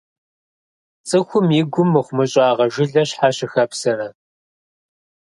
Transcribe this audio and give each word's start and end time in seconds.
Цӏыхум 1.07 1.47
и 1.59 1.61
гум 1.71 1.89
мыхъумыщӏагъэ 1.93 2.65
жылэ 2.73 3.03
щхьэ 3.09 3.29
щыхэпсэрэ? 3.37 4.07